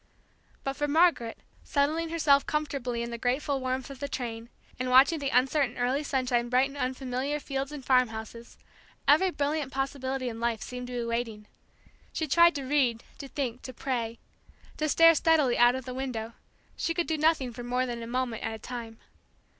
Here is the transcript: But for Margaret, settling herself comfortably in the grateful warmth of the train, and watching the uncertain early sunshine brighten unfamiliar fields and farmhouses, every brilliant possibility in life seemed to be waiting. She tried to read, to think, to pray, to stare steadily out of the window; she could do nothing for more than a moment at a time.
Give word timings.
But 0.63 0.75
for 0.75 0.87
Margaret, 0.87 1.37
settling 1.63 2.09
herself 2.09 2.43
comfortably 2.47 3.03
in 3.03 3.11
the 3.11 3.19
grateful 3.19 3.59
warmth 3.59 3.91
of 3.91 3.99
the 3.99 4.07
train, 4.09 4.49
and 4.79 4.89
watching 4.89 5.19
the 5.19 5.29
uncertain 5.29 5.77
early 5.77 6.01
sunshine 6.01 6.49
brighten 6.49 6.75
unfamiliar 6.75 7.39
fields 7.39 7.71
and 7.71 7.85
farmhouses, 7.85 8.57
every 9.07 9.29
brilliant 9.29 9.71
possibility 9.71 10.27
in 10.27 10.39
life 10.39 10.63
seemed 10.63 10.87
to 10.87 10.93
be 10.93 11.05
waiting. 11.05 11.45
She 12.13 12.25
tried 12.27 12.55
to 12.55 12.63
read, 12.63 13.03
to 13.19 13.27
think, 13.27 13.61
to 13.61 13.73
pray, 13.75 14.17
to 14.77 14.89
stare 14.89 15.13
steadily 15.13 15.55
out 15.55 15.75
of 15.75 15.85
the 15.85 15.93
window; 15.93 16.33
she 16.75 16.95
could 16.95 17.05
do 17.05 17.15
nothing 17.19 17.53
for 17.53 17.61
more 17.61 17.85
than 17.85 18.01
a 18.01 18.07
moment 18.07 18.41
at 18.41 18.55
a 18.55 18.57
time. 18.57 18.97